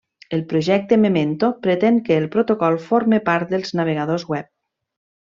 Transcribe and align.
El 0.35 0.43
projecte 0.51 0.97
Memento 1.01 1.49
pretén 1.67 1.99
que 2.07 2.17
el 2.21 2.25
protocol 2.35 2.77
forme 2.89 3.19
part 3.27 3.53
dels 3.55 3.75
navegadors 3.81 4.25
web. 4.35 4.49